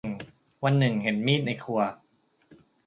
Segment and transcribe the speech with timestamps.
[0.63, 1.81] วันหนึ่งเห็นมีดในครัว